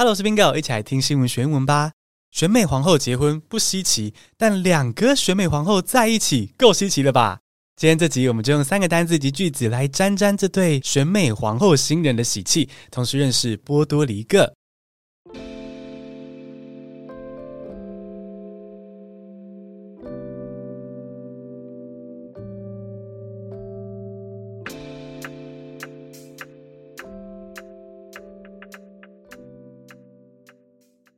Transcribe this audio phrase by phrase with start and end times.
[0.00, 1.92] Hello，我是 Bingo，一起来听新闻学英文吧。
[2.30, 7.40] 选美皇后结婚不稀奇，但两个选美皇后在一起够稀奇了吧？
[7.76, 14.54] 今天这集我们就用三个单字及句子来沾沾这对选美皇后新人的喜气，同时认识波多黎各。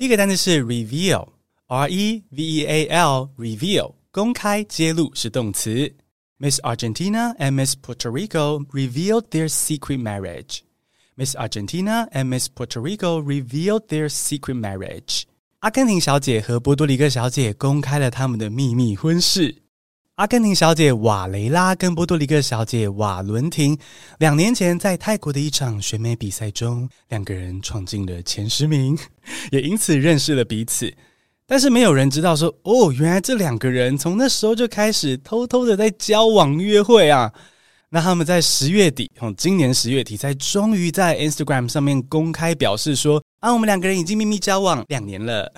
[0.03, 5.94] 第一个单词是 reveal，r e v e a l，reveal，公开揭露是动词。
[6.40, 10.63] Miss Argentina and Miss Puerto Rico revealed their secret marriage.
[11.14, 15.22] Miss Argentina and Miss Puerto Rico revealed their secret marriage.
[15.61, 19.61] 阿根廷小姐和波多黎各小姐公开了他们的秘密婚事。
[20.16, 23.79] 阿根廷小姐瓦雷拉跟波多黎各小姐瓦伦廷
[24.18, 28.96] 两年前在泰国的一场选美比赛中，两个人闯进了前十名，
[29.50, 30.93] 也因此认识了彼此。
[31.46, 37.32] 但是没有人知道说，哦，原来这两个人从那时候就开始偷偷的在交往约会啊。
[37.88, 45.50] 那他们在十月底，从今年十月底才终于在 Instagram 上面公开表示说，啊，我们两个人已经秘密交往两年了。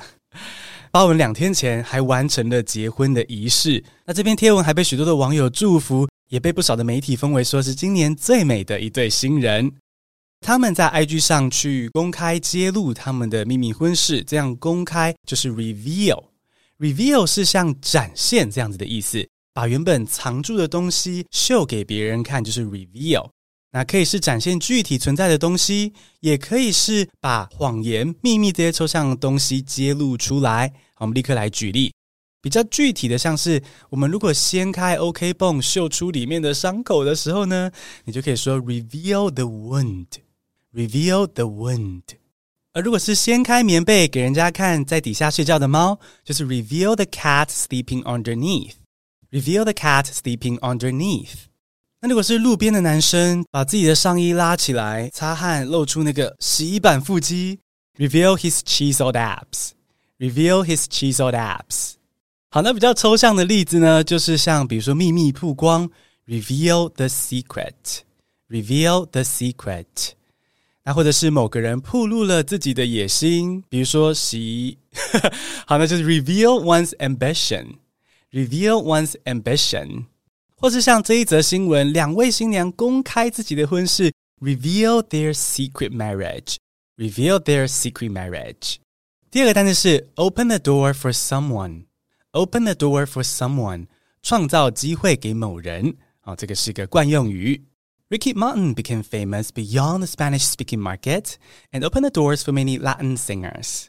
[0.95, 9.73] 发文两天前还完成了结婚的仪式，那这篇贴文还被许多的网友祝福，也被不少的媒体封为说是今年最美的一对新人。
[10.41, 23.29] 他们在 IG 上去公开揭露他们的秘密婚事，这样公开就是 reveal，reveal 是像展现这样子的意思，把原本藏住的东西秀给别人看，就是 reveal。
[23.77, 30.73] 那可以是展现具体存在的东西，也可以是把谎言、秘密这些抽象的东西揭露出来。
[30.99, 31.93] 我们立刻来举例，
[32.41, 37.69] 比较具体的，像是我们如果掀开 OK 绷，秀出里面的伤口的时候呢，
[38.05, 42.03] 你就可以说 reveal the wound，reveal the wound。
[42.75, 51.47] 而如果是掀开棉被给人家看，在底下睡觉的猫，就是 reveal the cat sleeping underneath，reveal the cat sleeping underneath。
[52.05, 57.59] 那如果是路边的男生把自己的上衣拉起来擦汗，露出那个洗衣板腹肌
[57.97, 61.95] ，reveal his chiseled abs，reveal his chiseled abs。
[62.51, 65.89] 好，那比较抽象的例子呢，就是像比如说秘密曝光
[66.27, 69.87] ，reveal the secret，reveal the secret。
[70.85, 74.77] 那或者是某个人暴露了自己的野心，比如说洗，
[75.67, 80.05] 好，那就是 reveal one's ambition，reveal one's ambition。
[80.64, 88.76] 或是像这一则新闻，两位新娘公开自己的婚事，reveal their secret marriage，reveal their secret marriage。
[89.32, 93.88] 第二个单词是 open the door for someone，open the door for someone，
[94.22, 95.96] 创造机会给某人。
[96.22, 97.64] 啊，这个是个惯用语。
[98.10, 101.36] Ricky Martin became famous beyond the Spanish-speaking market
[101.72, 103.86] and opened the doors for many Latin singers.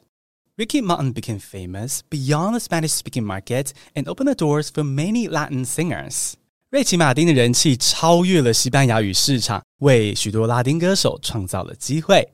[0.57, 5.65] Ricky Martin became famous beyond the Spanish-speaking market and opened the doors for many Latin
[5.65, 6.37] singers.
[6.76, 12.28] 瑞奇·马丁的人气超越了西班牙语市场，为许多拉丁歌手创造了机会。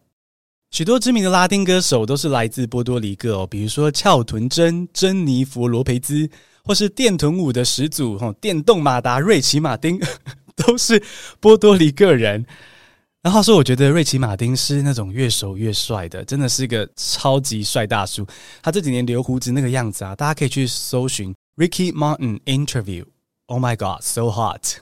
[0.72, 6.28] 许多知名的拉丁歌手都是来自波多黎各哦，比如说翘臀珍、珍妮佛·罗培兹，
[6.64, 10.02] 或是电臀舞的始祖哈电动马达瑞奇·马丁，
[10.58, 11.04] 都是
[11.40, 12.44] 波多黎各人。
[13.22, 18.26] 然后说，我觉得瑞奇·马丁是那种越熟越帅的，真的是个超级帅大叔。
[18.64, 23.06] 他这几年留胡子那个样子啊，大家可以去搜寻 Ricky Martin Interview。
[23.52, 24.78] Oh my God, so hot！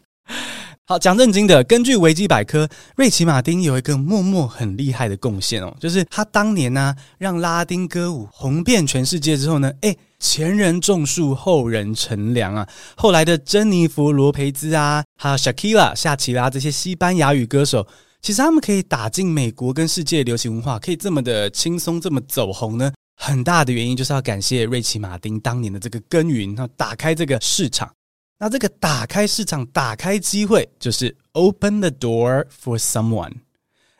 [0.85, 12.67] 好，讲正经的，根据维基百科，瑞奇·马丁有一个默默很厉害的贡献哦，就是他当年呢、让拉丁歌舞红遍全世界之后呢，诶，前人种树，后人乘凉啊。
[12.95, 17.87] 后来的珍妮弗·罗培兹啊，还有 Shakira 夏奇拉这些西班牙语歌手，
[18.21, 27.89] 其实他们可以打进美国跟世界流行文化，可以这么的轻松，这么走红呢，很大的原因就是要感谢瑞奇·马丁当年的这个耕耘，然后打开这个市场。
[28.39, 33.33] 那这个打开市场、打开机会，就是 open the door for someone。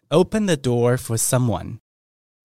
[0.08, 1.78] open the door for someone。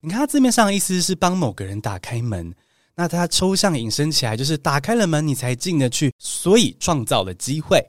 [0.01, 2.53] 你看它字面上的意思是帮某个人打开门，
[2.95, 7.79] 那它抽象引申起来就是打开了门，你才进得去，所以创造了机会。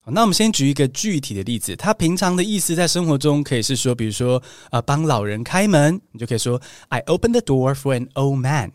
[0.00, 4.42] 好，那我们先举一个具体的例子，它平常的意思在生活中可以是说，比如说
[4.72, 8.72] 呃，帮老人开门，你就可以说 I open the door for an old man。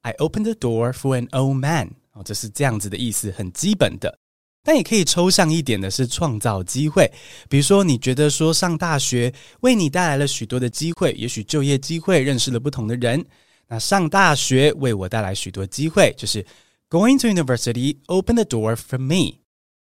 [0.00, 1.90] I open the door for an old man。
[2.14, 4.18] 哦，这是这样子的意思，很基本的。
[4.64, 7.10] 但也可以抽象一点的是创造机会，
[7.48, 13.24] 比如说你觉得说上大学为你带来了许多的机会，也许就业机会，认识了不同的人。
[13.68, 16.44] 那上大学为我带来许多机会，就是
[16.88, 19.40] Going to university opened the door for me.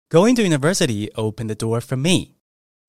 [0.10, 2.36] Going to university opened the door for me.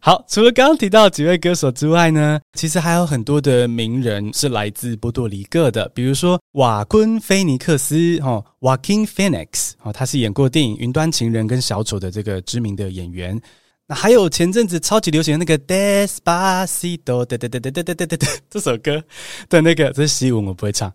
[0.05, 13.41] 好，除了刚刚提到几位歌手之外呢，其实还有很多的名人是来自波多黎各的，比如说瓦昆菲尼克斯，哦，Joaquin Phoenix，哦，他是演过电影《云端情人》跟《小丑》的这个知名的演员。
[13.87, 19.01] 那还有前阵子超级流行的那个 Despacito，对对对对对对对对，这首歌
[19.49, 20.93] 的那个这是西文，我不会唱。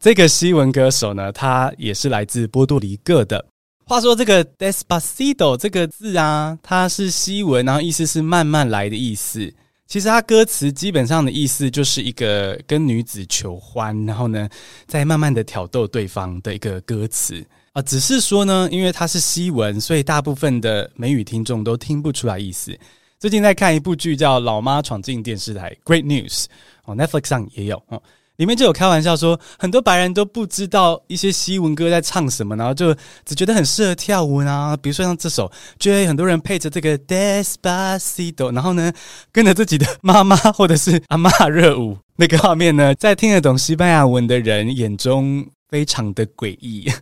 [0.00, 3.44] 这个西文歌手呢，他也是来自波多黎各的。
[3.88, 9.54] 话说这个 Despacito 这个字啊，它是西文，然后意思是慢慢来的意思。
[9.86, 14.48] 其实它歌词基本上的意思就是一个跟女子求欢，然后呢，
[14.88, 17.82] 再慢慢的挑逗对方的一个歌词啊。
[17.82, 22.76] 只是说呢，因为它是西文，所以大部分的美语听众都听不出来意思。
[23.20, 26.46] 最近在看一部剧叫《老妈闯进电视台》，Great News
[26.86, 28.02] 哦，Netflix 上也有哦。
[28.36, 32.94] 里面就有开玩笑说，很多白人都不知道一些西文歌在唱什么，然后就
[33.24, 34.76] 只觉得很适合跳舞啊。
[34.76, 38.92] 比如说像这首，就会很多人配着这个 Despacito，然后呢
[39.32, 46.92] 跟着自己的妈妈或者是阿嬷热舞，那个画面呢，在听得懂西班牙文的人眼中非常的诡异。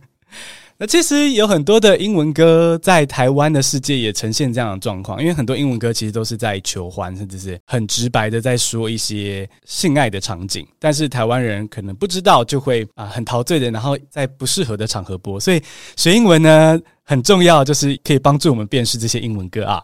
[0.77, 15.39] 那其实有很多的英文歌在台湾的世界也呈现这样的状况，因为很多英文歌其实都是在求欢，甚至是很直白的在说一些性爱的场景，但是台湾人可能不知道，就会啊很陶醉的，然后在不适合的场合播。
[15.39, 15.61] 所以
[15.95, 19.81] 学英文呢很重要，就是可以帮助我们辨识这些英文歌啊。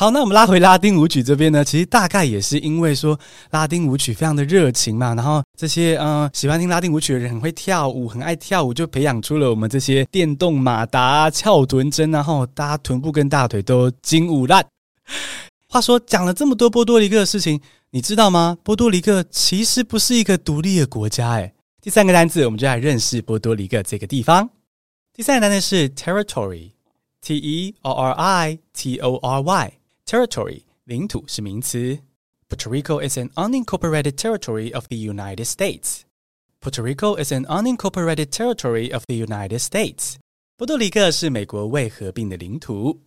[0.00, 3.20] 好，那我们拉回拉丁舞曲这边呢，其实大概也是因为说
[3.50, 14.64] 拉丁舞曲非常的热情嘛，然后这些嗯、喜欢听拉丁舞曲的人很会跳舞，很爱跳舞，就培养出了我们这些电动马达、翘臀针，然后大家臀部跟大腿都筋舞烂。
[15.68, 17.60] 话说讲了这么多波多黎各的事情，
[17.90, 18.56] 你知道吗？
[18.62, 21.52] 波多黎各其实不是一个独立的国家，诶。
[21.82, 24.48] 第三个单字，我们就来认识波多黎各这个地方。
[25.12, 29.72] 第三个单词是 territory，T E R R I T O R Y。
[30.09, 31.99] Territory 领土是名词。
[32.47, 36.01] Puerto Rico is an unincorporated territory of the United States.
[36.61, 40.15] Puerto Rico is an unincorporated territory of the United States.
[40.57, 43.01] 波多黎各是美国未合并的领土。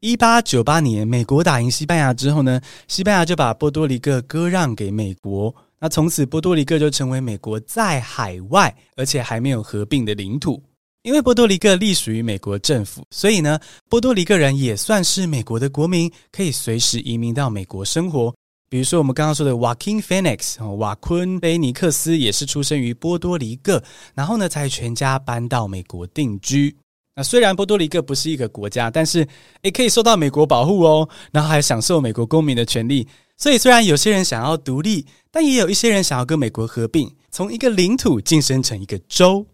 [0.00, 5.54] 一八九八年，美国打赢西班牙之后呢，西班牙就把波多黎各割让给美国。
[5.78, 10.62] 那从此，波多黎各就成为美国在海外而且还没有合并的领土。
[11.05, 18.33] 因为波多黎各隶属于美国政府，所以呢，波多黎各人也算是美国的国民，可以随时移民到美国生活。
[18.71, 23.83] 比如说我们刚刚说的 Joaquin Phoenix，瓦昆菲尼克斯也是出生于波多黎各，
[24.15, 26.75] 然后呢，才全家搬到美国定居。
[27.15, 29.27] 那虽然波多黎各不是一个国家，但是
[29.61, 33.07] 也可以受到美国保护哦，然后还享受美国公民的权利。
[33.37, 39.45] 所以虽然有些人想要独立，但也有一些人想要跟美国合并，从一个领土晋升成一个州。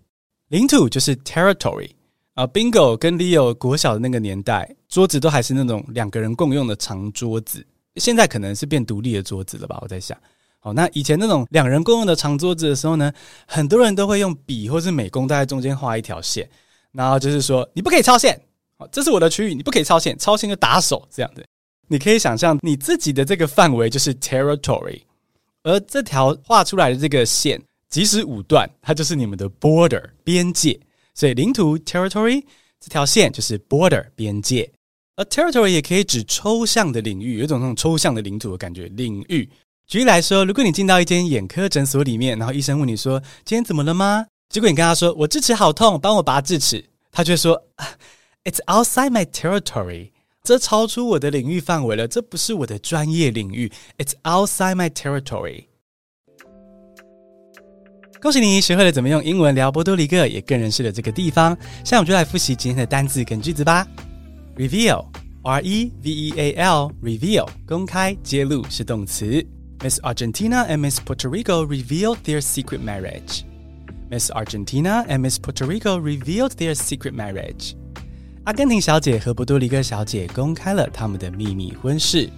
[0.52, 1.90] 领土就是 territory
[2.34, 7.66] 啊，Bingo 跟 Leo 国小的那个年代，桌子都还是那种两个人共用的长桌子，
[7.96, 9.80] 现在可能是变独立的桌子了吧？
[9.82, 10.18] 我在想，
[10.60, 13.14] 好，那以前那种两人共用的长桌子的时候呢，
[13.48, 16.46] 很多人都会用笔或是美工在中间画一条线，
[16.92, 18.38] 然后就是说你不可以超线，
[18.78, 21.42] 好，这是我的区域，你不可以超线，超线就打手这样的。
[21.88, 25.02] 你可以想象你自己的这个范围就是 territory，
[25.64, 27.58] 而这条画出来的这个线。
[27.92, 30.80] 即使武断，它就是你们的 border 边界，
[31.14, 32.44] 所以领土 territory
[32.80, 34.72] 这条线就是 border 边界。
[35.18, 38.88] 而 territory 也可以指抽象的领域，有种那种抽象的领土的感觉。
[38.88, 39.48] 领域，
[39.86, 47.62] 举例来说，如果你进到一间眼科诊所里面，然后医生问你说：“今天怎么了吗？”结果你跟他说：“我智齿好痛，帮我拔智齿。”他却说：
[48.46, 50.12] “It's outside my territory，
[50.44, 53.70] 这超出我的领域范围了，这不是我的专业领域。
[53.98, 55.66] It's outside my territory。”
[58.21, 61.55] 恭喜你学会了怎么用英文聊波多黎各，也更认识了这个地方。
[61.85, 63.87] 现在我们就来复习今天的单字跟句子吧。
[64.57, 69.45] Reveal，R-E-V-E-A-L，reveal，公开揭露是动词。
[69.81, 73.43] Miss Argentina and Miss Puerto Rico revealed their secret marriage.
[74.11, 77.75] Miss Argentina and Miss Puerto Rico revealed their secret marriage.
[78.45, 82.31] 阿根廷小姐和波多黎各小姐公开了他们的秘密婚事。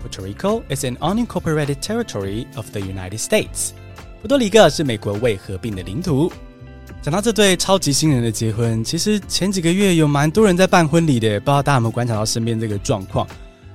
[0.01, 3.71] Puerto Rico is an unincorporated territory of the United States.
[4.21, 6.33] 波多黎各是美国未合并的领土。
[7.03, 13.25] 讲到这对超级新人的结婚，其实前几个月有蛮多人在办婚礼的，不知道大家有没有观察到身边这个状况？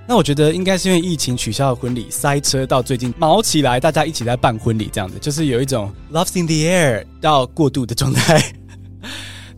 [0.05, 8.53] 那我觉得应该是因为疫情取消了婚礼，塞车到最近卯起来，大家一起在办婚礼，这样子就是有一种 love's in the air 到过度的状态。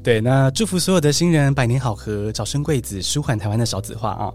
[0.03, 4.33] 对，那祝福所有的新人百年好合，早生贵子，舒缓台湾的少子化啊！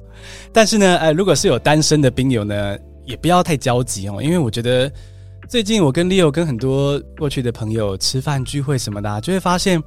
[0.53, 4.91] 但是呢，呃，如果是有单身的宾友呢，也不要太焦急哦，因为我觉得。
[5.49, 9.83] 最近我跟 Leo 跟很多过去的朋友吃饭聚会什么的，就会发现，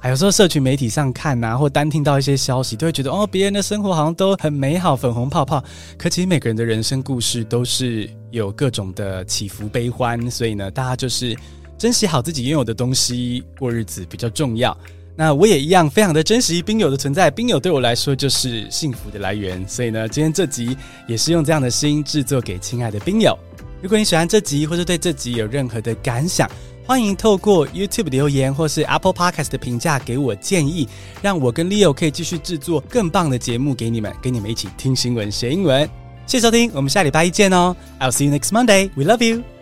[0.00, 5.60] 还有时候社群媒体上看呐，或单听到一些消息，都会觉得哦，别人的生活好像都很美好，粉红泡泡。
[5.98, 11.36] 可其实每个人的人生故事都是有各种的起伏悲欢，所以呢，大家就是
[11.76, 14.76] 珍惜好自己拥有的东西，过日子比较重要。
[15.20, 19.62] 那我也一样，非常的珍惜宾友的存在，宾友对我来说就是幸福的来源。
[19.68, 20.74] 所以呢，今天这集
[21.06, 23.38] 也是用这样的心制作给亲爱的宾友。
[23.82, 26.50] 如果你喜欢这集，或是对这集有任何的感想，
[26.86, 30.88] 欢迎透过 YouTube 留言或是 Apple Podcast 的评价给我建议，
[31.20, 35.86] 让我跟 Leo 可以继续制作更棒的节目给你们，跟你们一起听新闻学英文。
[36.24, 38.88] 谢谢收听，我们下礼拜一见哦！I'll see you next Monday.
[38.94, 39.59] We love you.